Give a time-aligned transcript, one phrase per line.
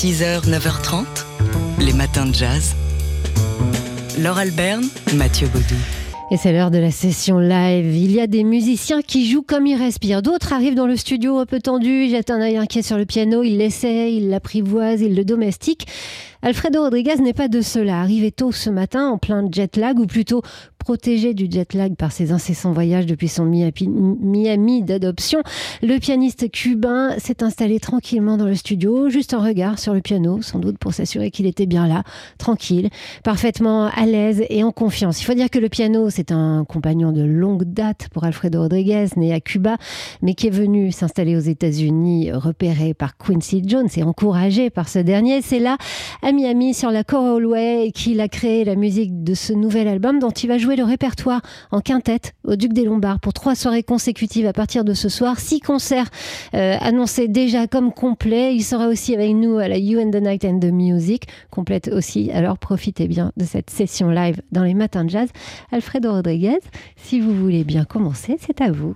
[0.00, 1.06] 6h, 9h30,
[1.80, 2.76] les matins de jazz.
[4.20, 4.84] Laure Alberne,
[5.16, 5.74] Mathieu Baudou.
[6.30, 7.96] Et c'est l'heure de la session live.
[7.96, 10.22] Il y a des musiciens qui jouent comme ils respirent.
[10.22, 13.42] D'autres arrivent dans le studio un peu tendu, jettent un œil inquiet sur le piano,
[13.42, 15.88] ils l'essaient, ils l'apprivoisent, ils le domestiquent.
[16.40, 18.00] Alfredo Rodriguez n'est pas de cela.
[18.00, 20.42] Arrivé tôt ce matin en plein jet lag, ou plutôt
[20.78, 25.42] protégé du jet lag par ses incessants voyages depuis son Miami d'adoption,
[25.82, 30.40] le pianiste cubain s'est installé tranquillement dans le studio, juste un regard sur le piano,
[30.40, 32.04] sans doute pour s'assurer qu'il était bien là,
[32.38, 32.88] tranquille,
[33.22, 35.20] parfaitement à l'aise et en confiance.
[35.20, 39.08] Il faut dire que le piano, c'est un compagnon de longue date pour Alfredo Rodriguez,
[39.16, 39.76] né à Cuba,
[40.22, 45.00] mais qui est venu s'installer aux États-Unis, repéré par Quincy Jones et encouragé par ce
[45.00, 45.42] dernier.
[45.42, 45.76] C'est là
[46.28, 50.18] à Miami sur la Coral Way qu'il a créé la musique de ce nouvel album
[50.18, 53.82] dont il va jouer le répertoire en quintette au Duc des Lombards pour trois soirées
[53.82, 55.40] consécutives à partir de ce soir.
[55.40, 56.10] Six concerts
[56.52, 58.54] euh, annoncés déjà comme complets.
[58.54, 61.88] Il sera aussi avec nous à la You and the Night and the Music, complète
[61.88, 62.30] aussi.
[62.30, 65.30] Alors profitez bien de cette session live dans les matins de jazz.
[65.72, 66.60] Alfredo Rodriguez,
[66.96, 68.94] si vous voulez bien commencer, c'est à vous.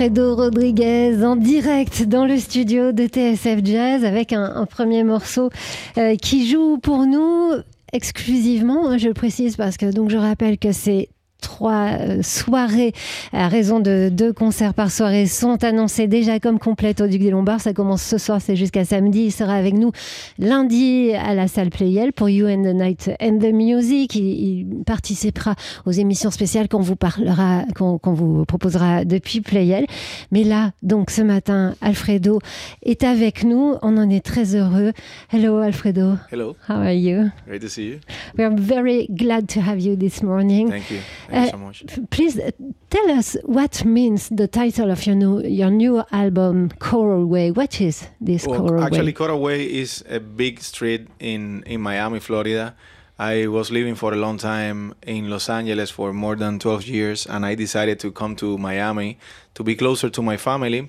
[0.00, 5.50] Alfredo Rodriguez en direct dans le studio de TSF Jazz avec un, premier morceau
[5.98, 7.52] euh, qui joue pour nous
[7.92, 12.92] exclusivement, hein, je le précise parce que donc je rappelle que c'est trois euh, soirées
[13.32, 17.30] à raison de deux concerts par soirée sont annoncées déjà comme complètes au Duc des
[17.30, 17.60] Lombards.
[17.60, 19.24] Ça commence ce soir, c'est jusqu'à samedi.
[19.24, 19.92] Il sera avec nous
[20.38, 24.14] lundi à la salle Playel pour You and the Night and the Music.
[24.14, 25.54] Il, participera
[25.86, 29.86] aux émissions spéciales qu'on vous parlera, qu'on vous proposera depuis Playel.
[30.32, 32.40] Mais là, donc ce matin, Alfredo
[32.82, 33.74] est avec nous.
[33.82, 34.92] On en est très heureux.
[35.32, 36.14] Hello, Alfredo.
[36.32, 36.56] Hello.
[36.68, 37.30] How are you?
[37.46, 37.98] Great to see you.
[38.36, 40.70] We are very glad to have you this morning.
[40.70, 40.98] Thank you.
[41.30, 41.84] Thank you so much.
[42.10, 42.50] Please uh,
[42.90, 47.50] tell us what means the title of your new your new album, Coral Way.
[47.50, 49.12] What is this Well, Coral actually, Way?
[49.12, 52.74] Coral Way is a big street in, in Miami, Florida.
[53.18, 57.26] I was living for a long time in Los Angeles for more than 12 years,
[57.26, 59.18] and I decided to come to Miami
[59.54, 60.88] to be closer to my family.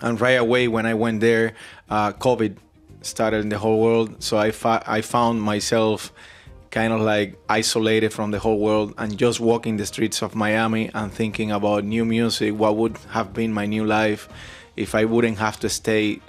[0.00, 1.54] And right away, when I went there,
[1.88, 2.56] uh, COVID
[3.02, 4.22] started in the whole world.
[4.22, 4.52] So I,
[4.86, 6.12] I found myself
[6.70, 10.90] kind of like isolated from the whole world and just walking the streets of Miami
[10.94, 12.54] and thinking about new music.
[12.54, 14.28] What would have been my new life
[14.76, 16.20] if I wouldn't have to stay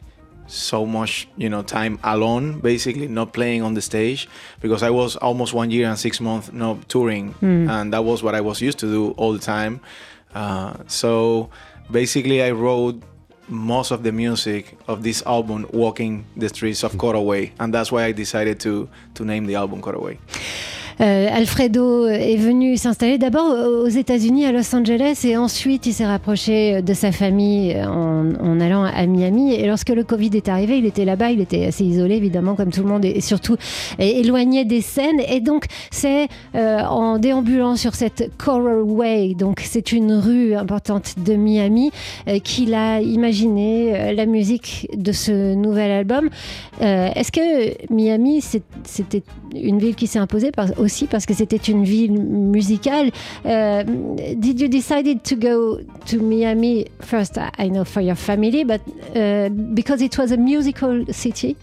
[0.48, 4.28] so much you know time alone basically not playing on the stage
[4.60, 7.34] because i was almost one year and six months not touring
[7.70, 9.80] and that was what i was used to do all the time
[10.36, 11.50] uh, so
[11.90, 13.02] basically i wrote
[13.52, 18.06] most of the music of this album walking the streets of Coraway and that's why
[18.06, 20.18] i decided to to name the album Coraway.
[20.18, 23.48] Euh, Alfredo est venu s'installer d'abord
[23.84, 28.60] aux États-Unis, à Los Angeles, et ensuite il s'est rapproché de sa famille en, en
[28.60, 29.54] allant à Miami.
[29.54, 32.72] Et lorsque le Covid est arrivé, il était là-bas, il était assez isolé évidemment, comme
[32.72, 33.56] tout le monde, et surtout
[34.00, 35.22] éloigné des scènes.
[35.28, 41.16] Et donc c'est euh, en déambulant sur cette Coral Way, donc c'est une rue importante
[41.26, 41.92] de Miami,
[42.28, 46.30] euh, qu'il a imaginé euh, la musique de ce nouvel album.
[46.82, 48.42] Euh, Est-ce que Miami,
[48.84, 49.24] c'était
[49.56, 50.68] une ville qui s'est imposée par-
[51.10, 53.12] parce que c'était une ville musicale
[53.46, 53.84] Euh,
[54.36, 57.38] Did you decide to go to Miami first?
[57.58, 58.82] I know for your family, but
[59.16, 61.56] uh, because it was a musical city.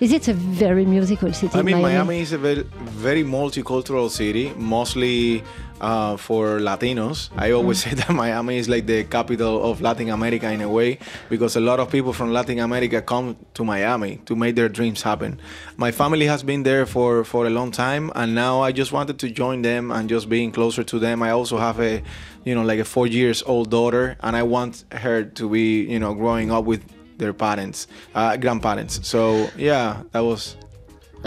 [0.00, 1.56] Is it a very musical city?
[1.56, 2.20] I mean, Miami?
[2.20, 2.64] Is a very,
[2.98, 5.42] very multicultural city, mostly
[5.82, 7.28] uh, for Latinos.
[7.36, 10.98] I always say that Miami is like the capital of Latin America in a way,
[11.28, 15.02] because a lot of people from Latin America come to Miami to make their dreams
[15.02, 15.40] happen.
[15.76, 19.18] My family has been there for, for a long time, and now I just wanted
[19.18, 21.22] to join them and just being closer to them.
[21.22, 22.02] I also have a,
[22.44, 25.98] you know, like a four years old daughter, and I want her to be, you
[25.98, 26.82] know, growing up with
[27.18, 29.06] their parents, uh, grandparents.
[29.06, 30.56] So yeah, that was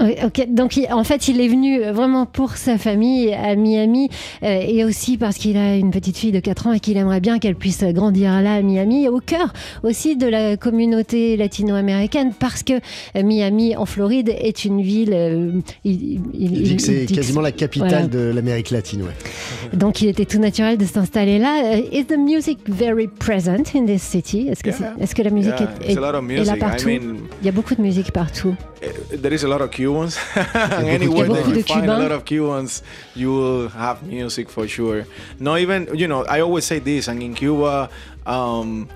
[0.01, 0.47] Oui, ok.
[0.50, 4.09] Donc, il- en fait, il est venu euh, vraiment pour sa famille à Miami
[4.44, 7.21] euh, et aussi parce qu'il a une petite fille de 4 ans et qu'il aimerait
[7.21, 9.53] bien qu'elle puisse grandir là à Miami, au cœur
[9.83, 15.12] aussi de la communauté latino-américaine parce que euh, Miami, en Floride, est une ville.
[15.13, 15.51] euh,
[15.83, 18.07] il, il- Il dit que c'est quasiment la capitale voilà.
[18.07, 19.03] de l'Amérique latine.
[19.03, 19.77] Ouais.
[19.77, 21.77] Donc, il était tout naturel de s'installer là.
[21.91, 24.48] Is the music very present in this city?
[24.50, 24.77] Est-ce que, Yeah.
[24.98, 26.56] c'est- est-ce que la musique Yeah, est, it's a lot of est- est là music.
[26.56, 26.88] I partout?
[26.88, 28.56] mean, Il y a beaucoup de musique partout.
[28.83, 30.15] Uh, there is a lot of Cubans.
[30.33, 32.81] de Anywhere that you find a lot of Cubans,
[33.13, 35.05] you will have music for sure.
[35.39, 37.89] Not even, you know, I always say this, and in Cuba,
[38.25, 38.89] um,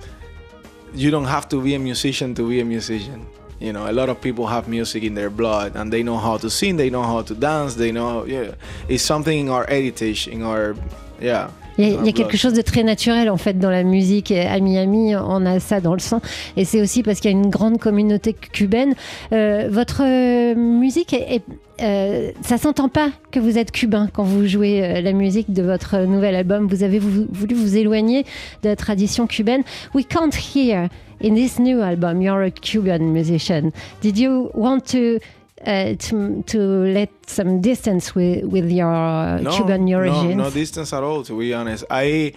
[0.94, 3.27] you don't have to be a musician to be a musician.
[3.59, 6.38] You know, a lot of people have music in their blood, and they know how
[6.38, 8.56] to sing, they know how to dance, they know, yeah,
[8.88, 10.75] it's something in our heritage, in our,
[11.19, 11.51] yeah.
[11.80, 13.70] Il y a, in il y a quelque chose de très naturel en fait dans
[13.72, 15.16] la musique Et à Miami.
[15.16, 16.22] On a ça dans le sang,
[16.58, 18.94] et c'est aussi parce qu'il y a une grande communauté cubaine.
[19.31, 21.44] Euh, votre euh, musique, est, est-
[21.81, 25.64] euh, ça s'entend pas que vous êtes cubain quand vous jouez euh, la musique de
[25.64, 26.68] votre nouvel album.
[26.68, 28.24] Vous avez vou- voulu vous éloigner
[28.64, 29.64] de la tradition cubaine.
[29.96, 30.90] We can't hear
[31.24, 33.71] in this new album you're a Cuban musician.
[34.02, 35.19] Did you want to?
[35.66, 36.57] Uh, to, to
[36.94, 40.35] let some distance with, with your uh, Cuban origins.
[40.35, 41.23] No, no distance at all.
[41.23, 42.33] To be honest, I.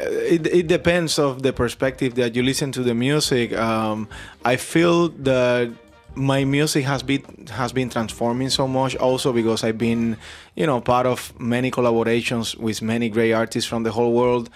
[0.00, 0.04] uh,
[0.34, 3.52] It, it depends of the perspective that you listen to the music.
[3.52, 4.08] Um,
[4.44, 5.70] I feel that
[6.14, 10.16] my music has been has been transforming so much also because I've been
[10.54, 14.50] you know part of many collaborations with many great artists from the whole world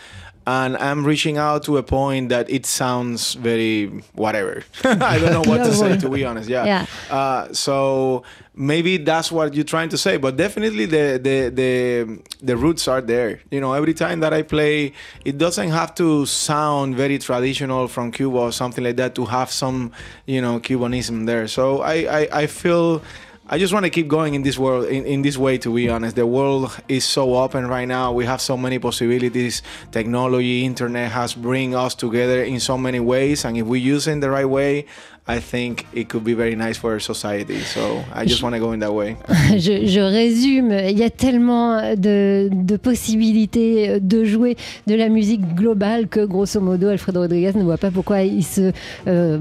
[0.46, 4.62] and I'm reaching out to a point that it sounds very whatever.
[4.84, 6.86] I don't know what to say to be honest yeah, Yeah.
[7.10, 8.22] Uh, so
[8.54, 13.00] maybe that's what you're trying to say but definitely the, the the the roots are
[13.00, 13.40] there.
[13.50, 14.92] You know every time that i play
[15.24, 19.50] it doesn't have to sound very traditional from cuba or something like that to have
[19.50, 19.92] some
[20.26, 21.48] you know cubanism there.
[21.48, 23.02] So i i, I feel
[23.48, 25.88] I just want to keep going in this world, in, in this way, to be
[25.88, 26.16] honest.
[26.16, 28.10] The world is so open right now.
[28.10, 29.62] We have so many possibilities.
[29.92, 33.44] Technology, internet has bring us together in so many ways.
[33.44, 34.86] And if we use it in the right way,
[35.28, 37.58] I think it could be very nice for our society.
[37.60, 39.16] So I just want to go in that way.
[39.58, 44.56] je, je, résume, il y a tellement de, de, possibilités de jouer
[44.86, 48.70] de la musique globale que grosso modo Alfredo Rodriguez ne voit pas pourquoi il se
[49.08, 49.38] euh,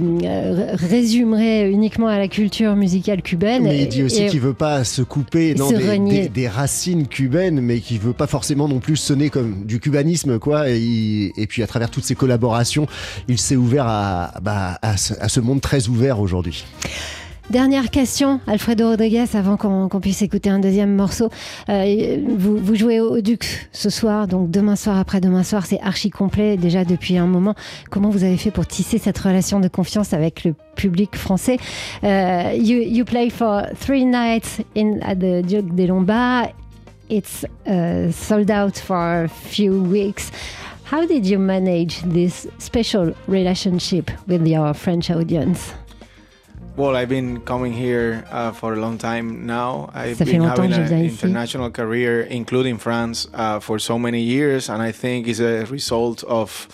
[0.73, 3.63] résumerait uniquement à la culture musicale cubaine.
[3.63, 7.61] Mais il dit aussi qu'il veut pas se couper dans des, des, des, racines cubaines,
[7.61, 10.67] mais qu'il veut pas forcément non plus sonner comme du cubanisme, quoi.
[10.67, 12.87] Et, il, et puis à travers toutes ces collaborations,
[13.27, 16.65] il s'est ouvert à, bah, à, ce, à ce monde très ouvert aujourd'hui.
[17.51, 21.29] Dernière question, Alfredo Rodriguez, avant qu'on qu puisse écouter un deuxième morceau.
[21.69, 26.57] Euh, vous, jouez au Duc ce soir, donc demain soir, après-demain soir, c'est archi complet
[26.57, 27.53] déjà depuis un moment.
[27.91, 31.57] Comment vous avez fait pour tisser cette relation de confiance avec le public français?
[32.03, 36.49] Uh, you, play for three nights in, at the Duc des Lombards.
[37.11, 40.31] It's uh, sold out for a few weeks.
[40.85, 45.73] How did you manage this special relationship with your French audience?
[46.75, 49.89] Well, I've been coming here uh, for a long time now.
[49.95, 54.91] I've been having an international career, including France, uh, for so many years, and I
[54.91, 56.67] think it's a result of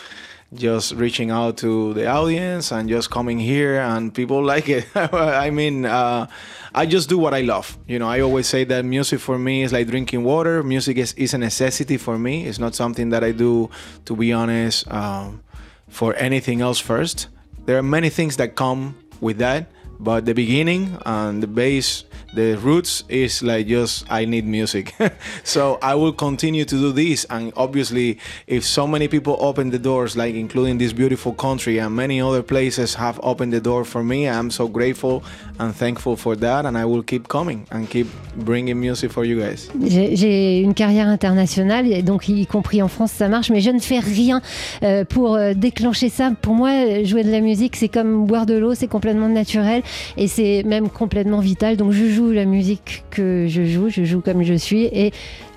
[0.54, 4.86] just reaching out to the audience and just coming here, and people like it.
[4.96, 6.28] I mean, uh,
[6.74, 7.78] I just do what I love.
[7.88, 10.64] You know, I always say that music for me is like drinking water.
[10.64, 12.46] Music is, is a necessity for me.
[12.46, 13.70] It's not something that I do,
[14.06, 15.44] to be honest, um,
[15.88, 17.28] for anything else first.
[17.66, 22.56] There are many things that come with that but the beginning and the base the
[22.58, 24.94] roots is like just I need music.
[25.44, 27.26] so I will continue to do this.
[27.30, 31.96] And obviously, if so many people open the doors, like including this beautiful country and
[31.96, 35.24] many other places have opened the door for me, I'm so grateful
[35.60, 36.66] and thankful for that.
[36.66, 39.70] And I will keep coming and keep bringing music for you guys.
[39.82, 44.00] J'ai une carrière internationale, donc y compris en France, ça marche, mais je ne fais
[44.00, 44.42] rien
[44.84, 46.32] euh, pour euh, déclencher ça.
[46.42, 49.84] Pour moi, jouer de la musique, c'est comme boire de l'eau, c'est complètement naturel
[50.18, 51.78] et c'est même complètement vital.
[51.78, 55.12] Donc je joue la musique que je joue, je joue comme je suis et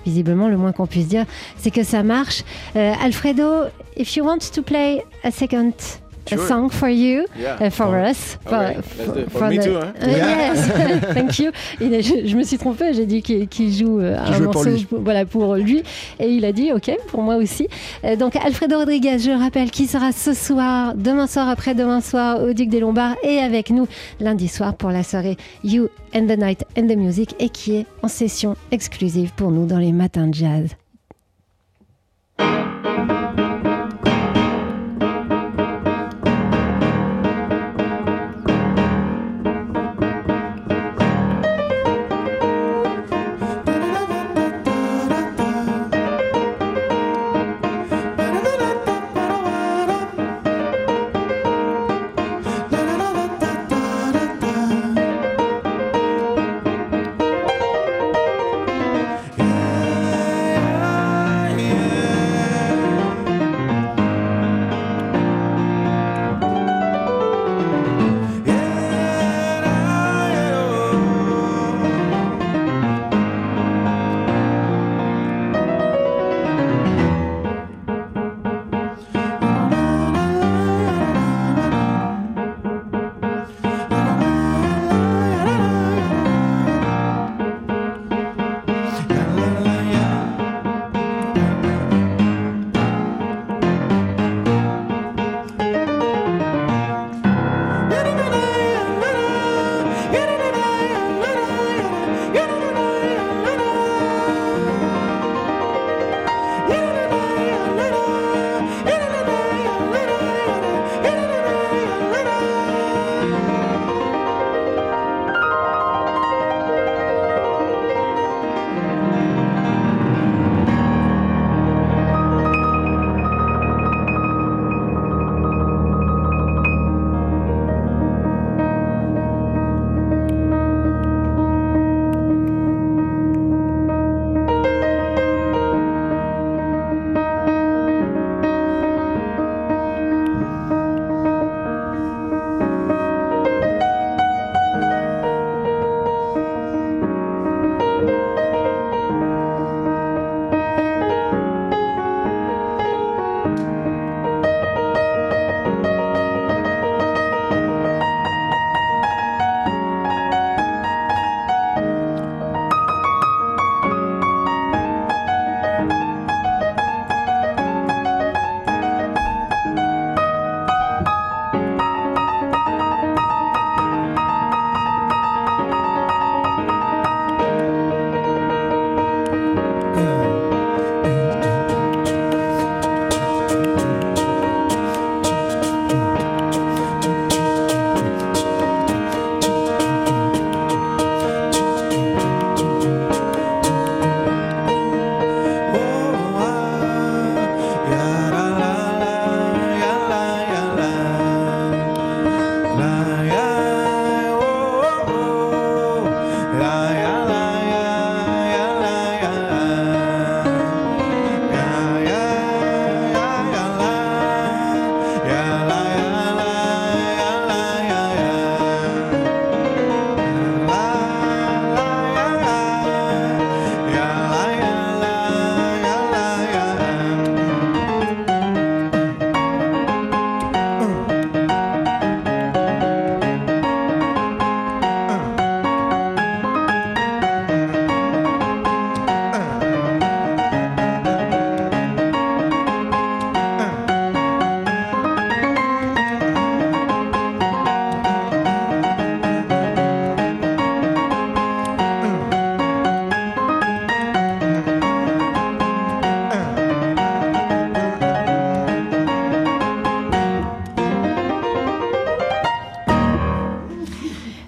[0.05, 1.25] visiblement le moins qu'on puisse dire
[1.57, 2.43] c'est que ça marche.
[2.75, 3.65] Uh, Alfredo,
[3.97, 5.73] if you want to play a second
[6.29, 6.43] Sure.
[6.43, 7.57] a song for you, Yeah.
[7.61, 8.09] uh, for Oh.
[8.09, 8.37] us.
[8.45, 9.29] For, it.
[9.29, 9.93] For me the- too, hein?
[10.01, 10.69] Uh, Yes,
[11.13, 11.51] thank you.
[11.79, 14.85] Je, je me suis trompée, j'ai dit qu'il joue euh, un pour morceau lui.
[14.85, 15.83] pour- voilà, pour lui.
[16.19, 17.67] Et il a dit OK, pour moi aussi.
[18.03, 22.53] Euh, donc Alfredo Rodriguez, je rappelle, qui sera ce soir, demain soir, après-demain soir au
[22.53, 23.87] Duc des Lombards et avec nous
[24.19, 27.85] lundi soir pour la soirée You and the Night and the Music et qui est
[28.01, 30.69] en session exclusive pour nous dans les matins de jazz.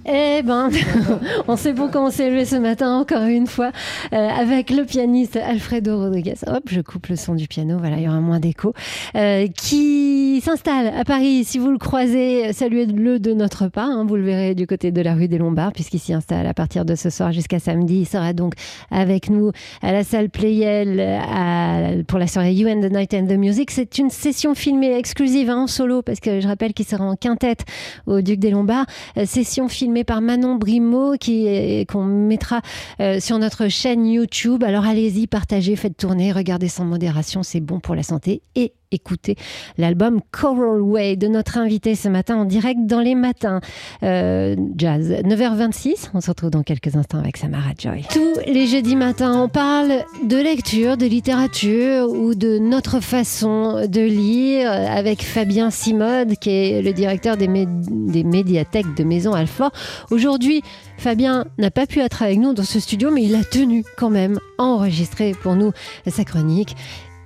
[0.10, 0.70] Eh ben,
[1.50, 3.72] on sait pourquoi on s'est levé ce matin, encore une fois,
[4.14, 6.36] euh, avec le pianiste Alfredo Rodriguez.
[6.48, 8.74] Hop, je coupe le son du piano, voilà, il y aura moins d'écho.
[9.16, 11.44] Euh, qui s'installe à Paris.
[11.44, 13.90] Si vous le croisez, saluez-le de notre part.
[13.90, 16.54] Hein, vous le verrez du côté de la rue des Lombards, puisqu'il s'y installe à
[16.54, 18.00] partir de ce soir jusqu'à samedi.
[18.02, 18.54] Il sera donc
[18.92, 19.52] avec nous
[19.82, 23.72] à la salle Playel pour la soirée You and the Night and the Music.
[23.72, 27.16] C'est une session filmée exclusive hein, en solo, parce que je rappelle qu'il sera en
[27.16, 27.66] quintette
[28.06, 28.86] au Duc des Lombards.
[29.18, 32.62] Euh, session filmée par Manon Brimaud qui qu'on mettra
[33.00, 34.64] euh, sur notre chaîne YouTube.
[34.64, 39.36] Alors allez-y, partagez, faites tourner, regardez sans modération, c'est bon pour la santé et écouter
[39.78, 43.60] l'album Coral Way de notre invité ce matin en direct dans les matins.
[44.04, 48.06] Euh, jazz, 9h26, on se retrouve dans quelques instants avec Samara Joy.
[48.12, 54.02] Tous les jeudis matins, on parle de lecture, de littérature ou de notre façon de
[54.02, 59.72] lire avec Fabien Simode qui est le directeur des, des médiathèques de Maison Alfort.
[60.12, 60.62] Aujourd'hui,
[60.98, 64.10] Fabien n'a pas pu être avec nous dans ce studio, mais il a tenu quand
[64.10, 65.72] même à enregistrer pour nous
[66.08, 66.76] sa chronique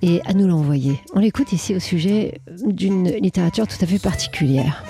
[0.02, 1.00] et à nous l'envoyer.
[1.14, 4.84] On l'écoute ici au sujet d'une littérature tout à fait particulière.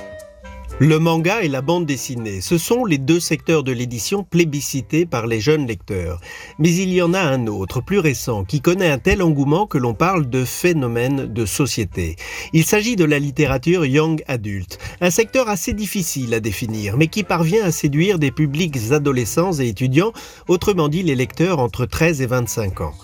[0.78, 5.28] Le manga et la bande dessinée, ce sont les deux secteurs de l'édition plébiscités par
[5.28, 6.18] les jeunes lecteurs.
[6.58, 9.78] Mais il y en a un autre, plus récent, qui connaît un tel engouement que
[9.78, 12.16] l'on parle de phénomène de société.
[12.52, 17.22] Il s'agit de la littérature young adulte, un secteur assez difficile à définir, mais qui
[17.22, 20.12] parvient à séduire des publics adolescents et étudiants,
[20.48, 22.94] autrement dit les lecteurs entre 13 et 25 ans.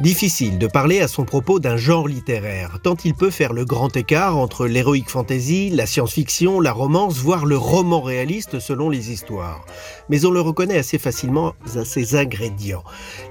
[0.00, 3.96] Difficile de parler à son propos d'un genre littéraire, tant il peut faire le grand
[3.96, 9.64] écart entre l'héroïque fantasy, la science-fiction, la romance, voire le roman réaliste selon les histoires.
[10.08, 12.82] Mais on le reconnaît assez facilement à ses ingrédients.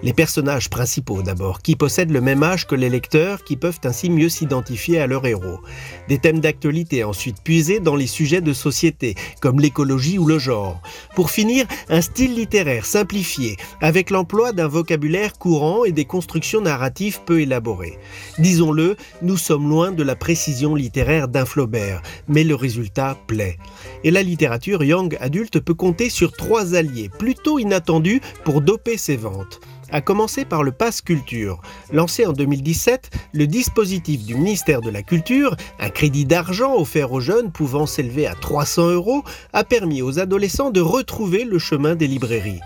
[0.04, 4.10] Les personnages principaux d'abord, qui possèdent le même âge que les lecteurs, qui peuvent ainsi
[4.10, 5.60] mieux s'identifier à leur héros.
[6.08, 10.82] Des thèmes d'actualité ensuite puisés dans les sujets de société, comme l'écologie ou le genre.
[11.14, 17.22] Pour finir, un style littéraire simplifié, avec l'emploi d'un vocabulaire courant et des constructions narrative
[17.26, 17.98] peu élaborée.
[18.40, 23.58] Disons-le, nous sommes loin de la précision littéraire d'un Flaubert, mais le résultat plaît.
[24.04, 29.18] Et la littérature young adulte peut compter sur trois alliés plutôt inattendus pour doper ses
[29.18, 29.60] ventes
[29.94, 31.62] à commencer par le Pass Culture.
[31.92, 37.20] Lancé en 2017, le dispositif du ministère de la Culture, un crédit d'argent offert aux
[37.20, 42.08] jeunes pouvant s'élever à 300 euros, a permis aux adolescents de retrouver le chemin des
[42.08, 42.60] librairies.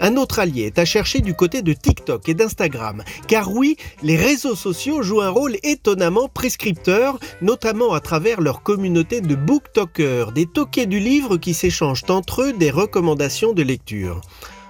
[0.00, 4.16] Un autre allié est à chercher du côté de TikTok et d'Instagram, car oui, les
[4.16, 10.46] réseaux sociaux jouent un rôle étonnamment prescripteur, notamment à travers leur communauté de booktokers, des
[10.46, 14.20] toqués du livre qui s'échangent entre eux des recommandations de lecture.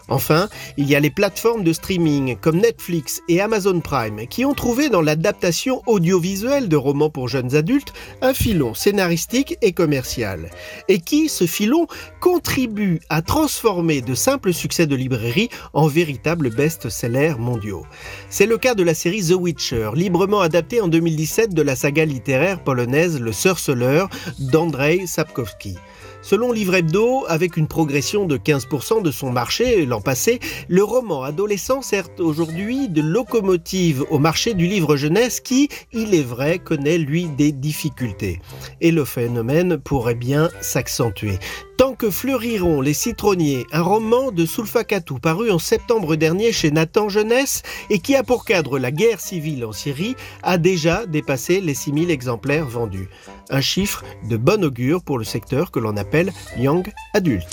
[0.09, 4.53] Enfin, il y a les plateformes de streaming comme Netflix et Amazon Prime qui ont
[4.53, 10.51] trouvé dans l'adaptation audiovisuelle de romans pour jeunes adultes un filon scénaristique et commercial,
[10.89, 11.87] et qui, ce filon,
[12.21, 17.87] contribue à transformer de simples succès de librairie en véritables best-sellers mondiaux.
[18.29, 22.05] C'est le cas de la série The Witcher, librement adaptée en 2017 de la saga
[22.05, 25.77] littéraire polonaise Le Sorceleur d'Andrzej Sapkowski.
[26.25, 31.23] Selon Livre Hebdo, avec une progression de 15% de son marché l'an passé, le roman
[31.23, 36.97] adolescent sert aujourd'hui de locomotive au marché du livre jeunesse qui, il est vrai, connaît
[36.97, 38.41] lui des difficultés.
[38.81, 41.39] Et le phénomène pourrait bien s'accentuer.
[41.77, 47.09] Tant que fleuriront les citronniers, un roman de Sulfakatou paru en septembre dernier chez Nathan
[47.09, 51.75] Jeunesse et qui a pour cadre la guerre civile en Syrie, a déjà dépassé les
[51.75, 53.09] 6000 exemplaires vendus.
[53.51, 57.45] Un chiffre de bon augure pour le secteur que l'on appelle Young Adult.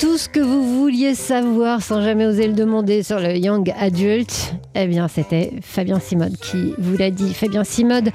[0.00, 4.54] Tout ce que vous vouliez savoir sans jamais oser le demander sur le Young Adult,
[4.74, 7.34] eh bien c'était Fabien Simode qui vous l'a dit.
[7.34, 8.10] Fabien Simode,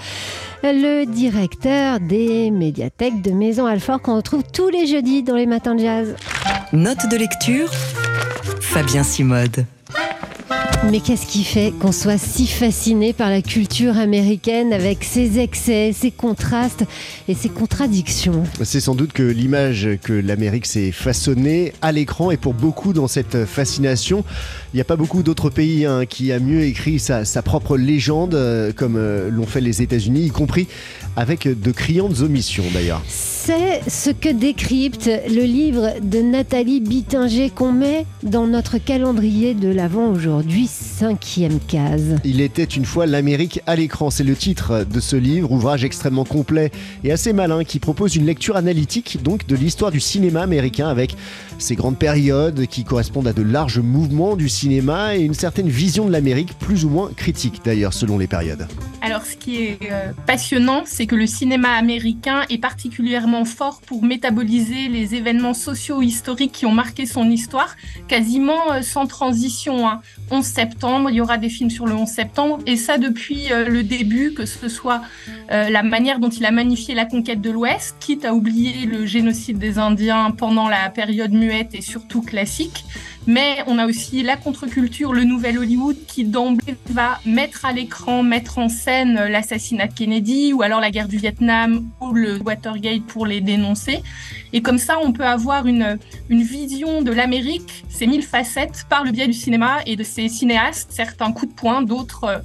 [0.64, 5.76] le directeur des médiathèques de Maison Alfort qu'on retrouve tous les jeudis dans les matins
[5.76, 6.16] de jazz.
[6.74, 7.70] Note de lecture,
[8.62, 9.66] Fabien Simode.
[10.92, 15.92] Mais qu'est-ce qui fait qu'on soit si fasciné par la culture américaine avec ses excès,
[15.94, 16.86] ses contrastes
[17.28, 18.44] et ses contradictions?
[18.64, 23.08] C'est sans doute que l'image que l'Amérique s'est façonnée à l'écran et pour beaucoup dans
[23.08, 24.24] cette fascination,
[24.74, 28.36] il n'y a pas beaucoup d'autres pays hein, qui a mieux écrit sa, propre légende
[28.36, 30.68] euh, comme euh, l'ont fait les États-Unis, y compris
[31.16, 33.02] avec de criantes omissions d'ailleurs.
[33.46, 39.68] C'est ce que décrypte le livre de Nathalie Bittinger qu'on met dans notre calendrier de
[39.68, 42.16] l'avant aujourd'hui, cinquième case.
[42.24, 46.26] Il était une fois l'Amérique à l'écran, c'est le titre de ce livre, ouvrage extrêmement
[46.26, 46.72] complet
[47.04, 51.16] et assez malin qui propose une lecture analytique donc de l'histoire du cinéma américain avec
[51.60, 56.08] ses grandes périodes qui correspondent à de larges mouvements du cinéma et une certaine vision
[56.08, 58.68] de l'Amérique plus ou moins critique d'ailleurs selon les périodes.
[59.04, 64.04] Alors ce qui est euh, passionnant, c'est que le cinéma américain est particulièrement fort pour
[64.04, 67.76] métaboliser les événements socio-historiques qui ont marqué son histoire,
[68.08, 69.86] quasiment euh, sans transition.
[69.86, 69.94] 11
[70.32, 70.42] hein.
[70.42, 73.84] septembre, il y aura des films sur le 11 septembre, et ça depuis euh, le
[73.84, 75.02] début, que ce soit
[75.52, 79.06] euh, la manière dont il a magnifié la conquête de l'Ouest, quitte à oublier le
[79.06, 82.86] génocide des Indiens pendant la période muette et surtout classique,
[83.28, 88.22] mais on a aussi la contre-culture, le nouvel Hollywood qui d'emblée va mettre à l'écran,
[88.22, 93.04] mettre en scène l'assassinat de Kennedy ou alors la guerre du Vietnam ou le Watergate
[93.04, 94.02] pour les dénoncer.
[94.54, 95.98] Et comme ça, on peut avoir une,
[96.30, 100.92] vision de l'Amérique, ses mille facettes, par le biais du cinéma et de ses cinéastes,
[100.92, 102.40] certains coups de poing, d'autres euh,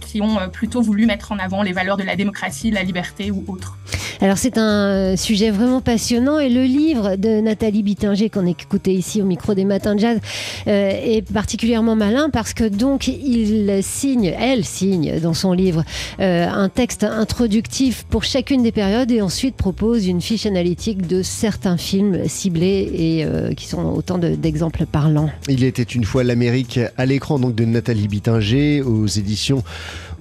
[0.00, 3.30] qui ont euh, plutôt voulu mettre en avant les valeurs de la démocratie, la liberté
[3.30, 3.76] ou autres.
[4.20, 8.92] Alors c'est un euh, sujet vraiment passionnant et le livre de Nathalie Bittinger qu'on écoutait
[8.92, 10.18] ici au micro des matins de jazz
[10.66, 15.84] est particulièrement malin parce que donc il signe, elle signe dans son livre
[16.18, 21.76] un texte introductif pour chacune des périodes et ensuite propose une fiche analytique de certains
[21.76, 25.30] films ciblés et qui sont autant d'exemples parlants.
[25.48, 29.62] Il était une fois l'Amérique à l'écran donc de Nathalie Bittinger aux éditions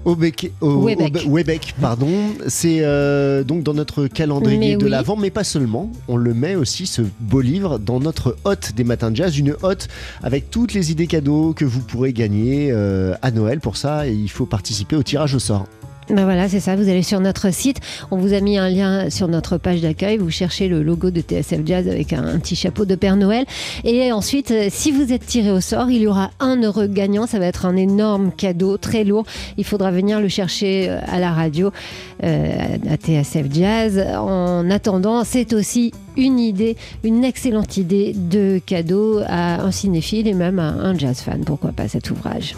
[0.05, 1.75] au, Webec.
[1.79, 2.07] pardon.
[2.47, 5.91] C'est euh, donc dans notre calendrier de l'avant, mais pas seulement.
[6.07, 9.37] On le met aussi, ce beau livre, dans notre hôte des matins de jazz.
[9.37, 9.87] Une hôte
[10.23, 13.59] avec toutes les idées cadeaux que vous pourrez gagner euh, à Noël.
[13.59, 15.65] Pour ça, il faut participer au tirage au sort.
[16.09, 16.75] Ben voilà, c'est ça.
[16.75, 17.77] Vous allez sur notre site.
[18.09, 20.17] On vous a mis un lien sur notre page d'accueil.
[20.17, 23.45] Vous cherchez le logo de TSF Jazz avec un, petit chapeau de Père Noël.
[23.83, 27.27] Et ensuite, euh, si vous êtes tiré au sort, il y aura un heureux gagnant.
[27.27, 29.23] Ça va être un énorme cadeau, très lourd.
[29.57, 31.71] Il faudra venir le chercher euh, à la radio,
[32.21, 34.03] à TSF Jazz.
[34.17, 40.33] En attendant, c'est aussi une idée, une excellente idée de cadeau à un cinéphile et
[40.33, 41.43] même à un jazz fan.
[41.45, 42.55] Pourquoi pas cet ouvrage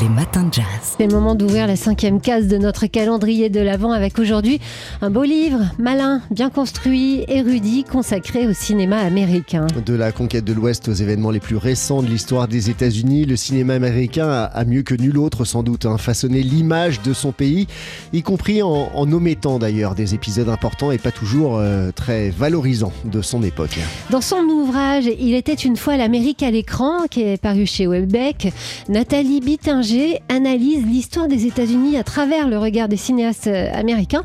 [0.00, 0.64] Les matins de jazz.
[0.98, 4.60] C'est le moment d'ouvrir la cinquième case de notre calendrier de l'Avent avec aujourd'hui
[5.00, 9.66] un beau livre, malin, bien construit, érudit, consacré au cinéma américain.
[9.84, 13.36] De la conquête de l'Ouest aux événements les plus récents de l'histoire des États-Unis, le
[13.36, 17.66] cinéma américain a, mieux que nul autre sans doute hein, façonné l'image de son pays,
[18.12, 23.22] y compris en, omettant d'ailleurs des épisodes importants et pas toujours euh, très valorisants de
[23.22, 23.78] son époque.
[24.10, 28.52] Dans son ouvrage Il était une fois l'Amérique à l'écran, qui est paru chez Webbeck,
[28.88, 34.24] Nathalie Bittinger analyse l'histoire des États-Unis à travers le regard des cinéastes américains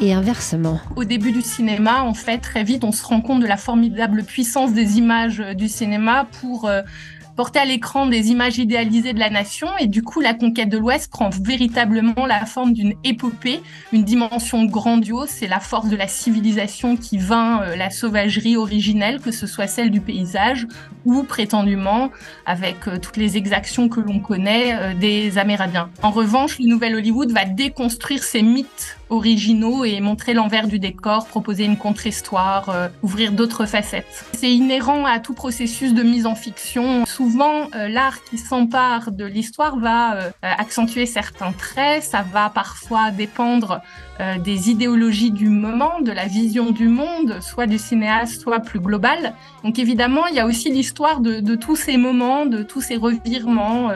[0.00, 0.80] et inversement.
[0.96, 4.24] Au début du cinéma, en fait, très vite, on se rend compte de la formidable
[4.24, 6.82] puissance des images du cinéma pour euh,
[7.36, 10.78] porter à l'écran des images idéalisées de la nation et du coup la conquête de
[10.78, 13.60] l'Ouest prend véritablement la forme d'une épopée,
[13.92, 19.20] une dimension grandiose, c'est la force de la civilisation qui vainc euh, la sauvagerie originelle,
[19.20, 20.66] que ce soit celle du paysage
[21.04, 22.10] ou prétendument
[22.46, 25.90] avec euh, toutes les exactions que l'on connaît euh, des Amérindiens.
[26.02, 31.26] En revanche, le Nouvel Hollywood va déconstruire ces mythes originaux et montrer l'envers du décor,
[31.26, 34.26] proposer une contre-histoire, euh, ouvrir d'autres facettes.
[34.32, 37.06] C'est inhérent à tout processus de mise en fiction.
[37.06, 43.10] Souvent, euh, l'art qui s'empare de l'histoire va euh, accentuer certains traits, ça va parfois
[43.10, 43.80] dépendre
[44.44, 49.34] des idéologies du moment, de la vision du monde, soit du cinéaste, soit plus global.
[49.64, 52.96] Donc évidemment, il y a aussi l'histoire de, de, tous ces moments, de tous ces
[52.96, 53.90] revirements,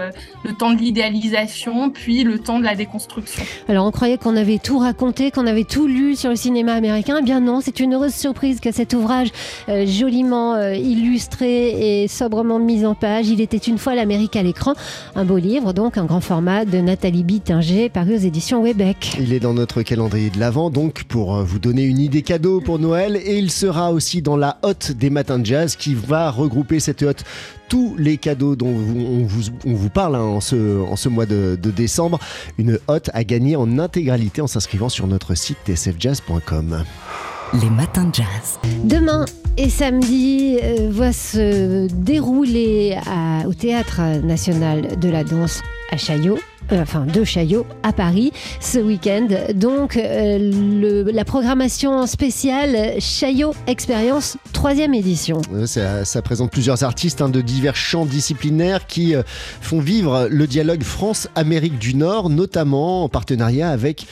[0.45, 3.45] le temps de l'idéalisation, puis le temps de la déconstruction.
[3.69, 7.17] Alors on croyait qu'on avait tout raconté qu'on avait tout lu sur le cinéma américain.
[7.21, 9.29] Eh bien non, c'est une heureuse surprise que cet ouvrage
[9.69, 14.43] euh, joliment euh, illustré et sobrement mis en page, Il était une fois l'Amérique à
[14.43, 14.75] l'écran,
[15.15, 19.17] un beau livre, donc un grand format de Nathalie Bittinger, paru aux éditions Webec.
[19.21, 22.61] Il est dans notre calendrier de l'Avent, donc pour euh, vous donner une idée cadeau
[22.61, 26.31] pour Noël, et il sera aussi dans la hotte des matins de jazz qui va
[26.31, 27.25] regrouper cette hotte
[27.69, 32.19] tous les cadeaux dont on, vous, parle hein, en, ce, mois de, décembre.
[32.57, 36.85] Une hotte à gagner en intégralité en s'inscrivant sur notre site tsfjazz.com.
[37.61, 38.59] Les matins de jazz.
[38.85, 39.27] Demain
[39.59, 42.99] et samedi euh, va se dérouler
[43.47, 46.39] au Théâtre national de la danse à Chaillot
[46.73, 49.29] euh, enfin de Chaillot à Paris ce week-end.
[49.55, 55.41] Donc euh, la programmation spéciale Chaillot Expérience troisième édition.
[55.67, 59.23] Ça, présente plusieurs artistes hein, de divers champs disciplinaires qui euh,
[59.61, 64.07] font vivre le dialogue France-Amérique du Nord, notamment en partenariat avec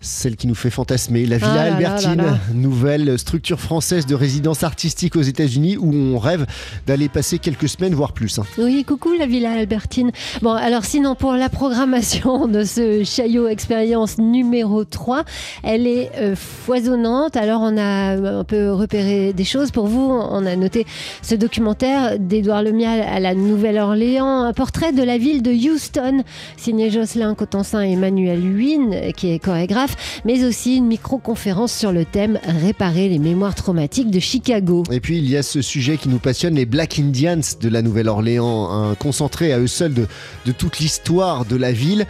[0.00, 5.16] celle qui nous fait fantasmer, la Villa ah Albertine, nouvelle structure française de résidence artistique
[5.16, 6.46] aux États-Unis où on rêve
[6.86, 8.38] d'aller passer quelques semaines, voire plus.
[8.38, 8.44] Hein.
[8.58, 10.12] Oui, coucou la Villa Albertine.
[10.40, 15.24] Bon, alors sinon, pour la programmation de ce Chaillot Expérience numéro 3,
[15.64, 17.36] elle est euh, foisonnante.
[17.36, 20.10] Alors, on a un peu repéré des choses pour vous.
[20.10, 20.86] On a noté
[21.22, 26.22] ce documentaire d'Édouard Lemial à la Nouvelle-Orléans, un portrait de la ville de Houston,
[26.56, 29.87] signé Jocelyn Cotensin et Emmanuel Huyn, qui est chorégraphe
[30.24, 34.82] mais aussi une micro-conférence sur le thème Réparer les mémoires traumatiques de Chicago.
[34.90, 37.82] Et puis il y a ce sujet qui nous passionne, les Black Indians de la
[37.82, 40.06] Nouvelle-Orléans, un concentré à eux seuls de,
[40.46, 42.06] de toute l'histoire de la ville.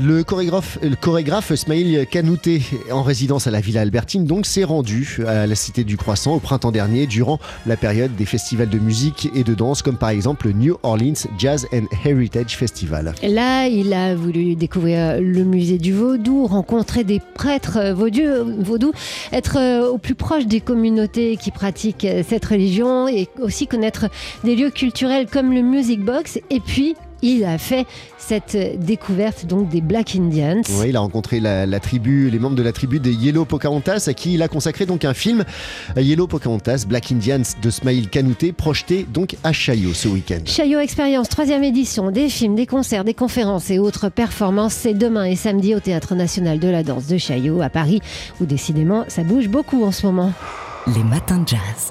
[0.00, 5.18] Le chorégraphe, le chorégraphe Smail Kanouté, en résidence à la Villa Albertine, donc s'est rendu
[5.26, 9.30] à la Cité du Croissant au printemps dernier durant la période des festivals de musique
[9.34, 13.14] et de danse comme par exemple le New Orleans Jazz and Heritage Festival.
[13.22, 18.92] Là, il a voulu découvrir le musée du vaudou, rencontrer des prêtres vaudous,
[19.32, 24.06] être euh, au plus proche des communautés qui pratiquent cette religion et aussi connaître
[24.44, 26.38] des lieux culturels comme le Music Box.
[26.50, 27.86] Et puis il a fait
[28.18, 30.62] cette découverte donc des Black Indians.
[30.78, 34.14] Oui, il a rencontré la, tribu, les membres de la tribu des Yellow Pocahontas, à
[34.14, 35.44] qui il a consacré donc un film
[35.96, 40.40] Yellow Pocahontas, Black Indians de Smail Kanouté, projeté donc à Chaillot ce week-end.
[40.44, 44.74] Chaillot Expérience, troisième édition, des films, des concerts, des conférences et autres performances.
[44.74, 48.00] C'est demain et samedi au Théâtre National de la Danse de Chaillot à Paris,
[48.40, 50.32] où décidément ça bouge beaucoup en ce moment.
[50.86, 51.88] Les matins de jazz.